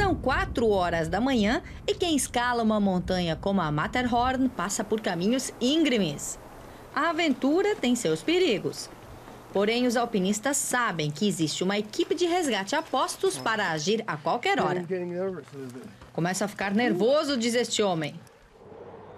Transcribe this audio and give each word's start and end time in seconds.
São 0.00 0.14
4 0.14 0.66
horas 0.66 1.08
da 1.08 1.20
manhã 1.20 1.62
e 1.86 1.92
quem 1.92 2.16
escala 2.16 2.62
uma 2.62 2.80
montanha 2.80 3.36
como 3.36 3.60
a 3.60 3.70
Matterhorn 3.70 4.48
passa 4.48 4.82
por 4.82 4.98
caminhos 4.98 5.52
íngremes. 5.60 6.38
A 6.94 7.10
aventura 7.10 7.76
tem 7.76 7.94
seus 7.94 8.22
perigos. 8.22 8.88
Porém, 9.52 9.86
os 9.86 9.98
alpinistas 9.98 10.56
sabem 10.56 11.10
que 11.10 11.28
existe 11.28 11.62
uma 11.62 11.78
equipe 11.78 12.14
de 12.14 12.24
resgate 12.24 12.74
a 12.74 12.80
postos 12.80 13.36
para 13.36 13.72
agir 13.72 14.02
a 14.06 14.16
qualquer 14.16 14.58
hora. 14.58 14.86
Começa 16.14 16.46
a 16.46 16.48
ficar 16.48 16.72
nervoso, 16.72 17.36
diz 17.36 17.54
este 17.54 17.82
homem. 17.82 18.18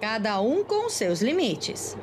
Cada 0.00 0.40
um 0.40 0.64
com 0.64 0.90
seus 0.90 1.22
limites. 1.22 1.96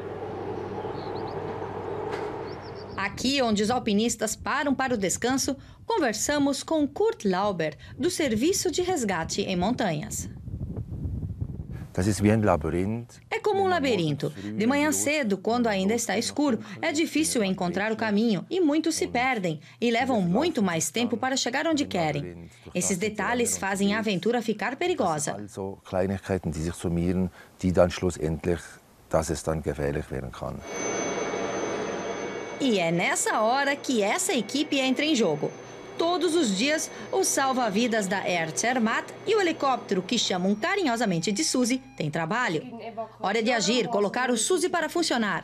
Aqui, 2.99 3.41
onde 3.41 3.63
os 3.63 3.71
alpinistas 3.71 4.35
param 4.35 4.75
para 4.75 4.93
o 4.93 4.97
descanso, 4.97 5.55
conversamos 5.85 6.63
com 6.63 6.85
Kurt 6.85 7.23
Lauber, 7.23 7.77
do 7.97 8.11
Serviço 8.11 8.69
de 8.69 8.81
Resgate 8.81 9.41
em 9.41 9.55
Montanhas. 9.55 10.29
É 13.31 13.39
como 13.39 13.63
um 13.63 13.67
labirinto. 13.67 14.29
De 14.31 14.67
manhã 14.67 14.91
cedo, 14.91 15.37
quando 15.37 15.67
ainda 15.67 15.93
está 15.93 16.17
escuro, 16.17 16.59
é 16.81 16.91
difícil 16.91 17.41
encontrar 17.41 17.93
o 17.93 17.95
caminho 17.95 18.45
e 18.49 18.59
muitos 18.59 18.95
se 18.95 19.07
perdem 19.07 19.61
e 19.79 19.89
levam 19.89 20.21
muito 20.21 20.61
mais 20.61 20.91
tempo 20.91 21.15
para 21.15 21.37
chegar 21.37 21.65
onde 21.67 21.85
querem. 21.85 22.49
Esses 22.75 22.97
detalhes 22.97 23.57
fazem 23.57 23.95
a 23.95 23.99
aventura 23.99 24.41
ficar 24.41 24.75
perigosa. 24.75 25.37
Kleinigkeiten, 25.85 26.51
die 26.51 26.59
sich 26.59 26.75
summieren, 26.75 27.31
die 27.61 27.71
dann 27.71 27.89
schlussendlich, 27.89 28.59
dass 29.09 29.29
es 29.29 29.41
dann 29.41 29.61
gefährlich 29.61 30.11
werden 30.11 30.33
kann. 30.33 30.59
E 32.61 32.77
é 32.77 32.91
nessa 32.91 33.39
hora 33.41 33.75
que 33.75 34.03
essa 34.03 34.33
equipe 34.33 34.77
entra 34.79 35.05
em 35.05 35.15
jogo. 35.15 35.51
Todos 35.97 36.35
os 36.35 36.57
dias, 36.57 36.89
o 37.11 37.23
salva-vidas 37.23 38.07
da 38.07 38.21
Zermatt 38.55 39.13
e 39.25 39.35
o 39.35 39.41
helicóptero, 39.41 40.01
que 40.01 40.17
chamam 40.17 40.55
carinhosamente 40.55 41.31
de 41.31 41.43
Suzy, 41.43 41.81
tem 41.97 42.09
trabalho. 42.09 42.63
Hora 43.19 43.41
de 43.43 43.51
agir, 43.51 43.87
colocar 43.87 44.29
o 44.29 44.37
Suzy 44.37 44.69
para 44.69 44.89
funcionar. 44.89 45.43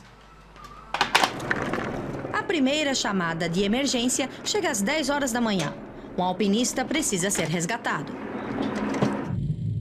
A 2.33 2.43
primeira 2.43 2.93
chamada 2.93 3.49
de 3.49 3.63
emergência 3.63 4.29
chega 4.43 4.69
às 4.69 4.81
10 4.81 5.09
horas 5.09 5.31
da 5.31 5.41
manhã. 5.41 5.73
Um 6.17 6.23
alpinista 6.23 6.85
precisa 6.85 7.29
ser 7.29 7.47
resgatado. 7.47 8.13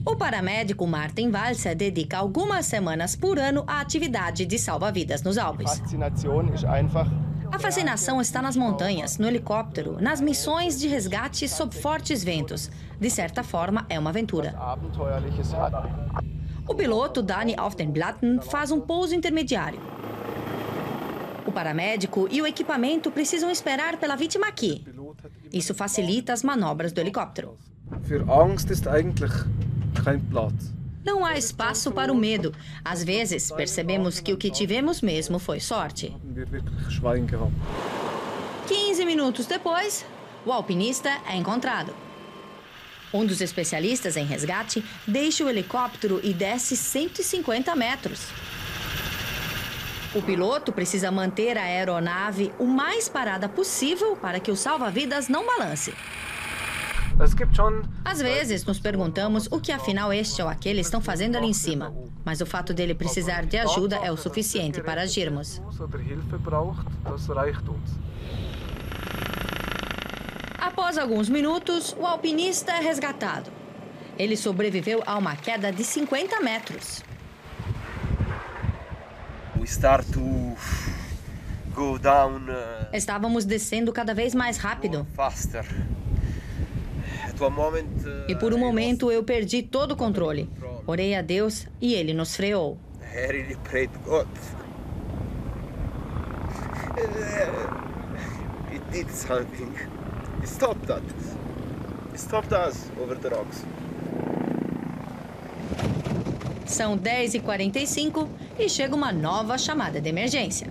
O 0.05 0.15
paramédico 0.15 0.85
Martin 0.85 1.31
Walser 1.31 1.75
dedica 1.75 2.17
algumas 2.17 2.65
semanas 2.65 3.15
por 3.15 3.39
ano 3.39 3.63
à 3.65 3.81
atividade 3.81 4.45
de 4.45 4.59
salva-vidas 4.59 5.23
nos 5.23 5.37
Alpes. 5.37 5.81
A 6.65 6.81
fascinação 7.59 8.21
está 8.21 8.41
nas 8.41 8.55
montanhas, 8.55 9.17
no 9.17 9.27
helicóptero, 9.27 9.97
nas 10.01 10.21
missões 10.21 10.79
de 10.79 10.87
resgate 10.87 11.47
sob 11.47 11.75
fortes 11.75 12.23
ventos. 12.23 12.69
De 12.99 13.09
certa 13.09 13.43
forma, 13.43 13.85
é 13.89 13.99
uma 13.99 14.09
aventura. 14.09 14.55
O 16.67 16.73
piloto 16.73 17.21
Dani 17.21 17.55
Aufdenblatten 17.57 18.39
faz 18.41 18.71
um 18.71 18.79
pouso 18.79 19.13
intermediário. 19.13 19.79
O 21.45 21.51
paramédico 21.51 22.27
e 22.31 22.41
o 22.41 22.47
equipamento 22.47 23.11
precisam 23.11 23.49
esperar 23.49 23.97
pela 23.97 24.15
vítima 24.15 24.47
aqui. 24.47 24.85
Isso 25.53 25.73
facilita 25.73 26.33
as 26.33 26.43
manobras 26.43 26.91
do 26.91 26.99
helicóptero. 26.99 27.57
Für 28.03 28.23
Angst 28.29 28.71
ist 28.71 28.87
eigentlich 28.87 29.31
kein 30.03 30.19
Platz. 30.31 30.73
Não 31.05 31.23
há 31.23 31.37
espaço 31.37 31.91
para 31.91 32.11
o 32.11 32.15
medo. 32.15 32.51
Às 32.83 33.03
vezes, 33.03 33.51
percebemos 33.51 34.19
que 34.19 34.33
o 34.33 34.37
que 34.37 34.49
tivemos 34.49 35.01
mesmo 35.01 35.37
foi 35.37 35.59
sorte. 35.59 36.15
15 38.67 39.05
minutos 39.05 39.45
depois, 39.45 40.03
o 40.43 40.51
alpinista 40.51 41.09
é 41.29 41.35
encontrado. 41.35 41.93
Um 43.13 43.23
dos 43.23 43.39
especialistas 43.39 44.17
em 44.17 44.25
resgate 44.25 44.83
deixa 45.05 45.45
o 45.45 45.49
helicóptero 45.49 46.19
e 46.23 46.33
desce 46.33 46.75
150 46.75 47.75
metros. 47.75 48.21
O 50.15 50.21
piloto 50.23 50.71
precisa 50.71 51.11
manter 51.11 51.55
a 51.57 51.63
aeronave 51.63 52.51
o 52.57 52.65
mais 52.65 53.07
parada 53.07 53.47
possível 53.47 54.15
para 54.15 54.39
que 54.39 54.49
o 54.49 54.55
salva-vidas 54.55 55.27
não 55.27 55.45
balance. 55.45 55.93
Às 58.03 58.19
vezes 58.19 58.65
nos 58.65 58.79
perguntamos 58.79 59.47
o 59.49 59.59
que 59.59 59.71
afinal 59.71 60.11
este 60.11 60.41
ou 60.41 60.49
aquele 60.49 60.81
estão 60.81 60.99
fazendo 60.99 61.37
ali 61.37 61.47
em 61.47 61.53
cima, 61.53 61.93
mas 62.25 62.41
o 62.41 62.45
fato 62.45 62.73
dele 62.73 62.93
precisar 62.93 63.45
de 63.45 63.57
ajuda 63.57 63.95
é 63.97 64.11
o 64.11 64.17
suficiente 64.17 64.81
para 64.81 65.03
agirmos. 65.03 65.61
Após 70.59 70.97
alguns 70.97 71.29
minutos, 71.29 71.95
o 71.97 72.05
alpinista 72.05 72.73
é 72.73 72.81
resgatado. 72.81 73.49
Ele 74.19 74.35
sobreviveu 74.35 75.01
a 75.05 75.17
uma 75.17 75.35
queda 75.35 75.71
de 75.71 75.83
50 75.83 76.41
metros. 76.41 77.01
Uh, 81.77 82.87
Estávamos 82.93 83.45
descendo 83.45 83.91
cada 83.91 84.13
vez 84.13 84.35
mais 84.35 84.57
rápido. 84.57 85.07
E 88.27 88.35
por 88.35 88.53
um 88.53 88.57
momento 88.57 89.11
eu 89.11 89.23
perdi 89.23 89.61
todo 89.61 89.91
o 89.91 89.95
controle. 89.95 90.49
Orei 90.87 91.15
a 91.15 91.21
Deus 91.21 91.67
e 91.81 91.93
ele 91.93 92.13
nos 92.13 92.35
freou. 92.35 92.77
It 98.71 98.83
did 98.91 99.09
something. 99.09 99.71
It 100.41 100.47
stopped 100.47 100.91
us. 100.91 101.01
It 102.11 102.19
stopped 102.19 102.53
us 102.53 102.89
over 103.01 103.17
the 103.17 103.29
rocks. 103.29 103.63
São 106.65 106.97
10h45 106.97 108.27
e 108.57 108.67
chega 108.69 108.95
uma 108.95 109.11
nova 109.11 109.57
chamada 109.57 110.01
de 110.01 110.09
emergência. 110.09 110.67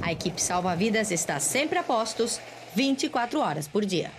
A 0.00 0.12
equipe 0.12 0.40
salva-vidas 0.40 1.10
está 1.10 1.40
sempre 1.40 1.78
a 1.78 1.82
postos, 1.82 2.40
24 2.74 3.40
horas 3.40 3.66
por 3.66 3.84
dia. 3.84 4.10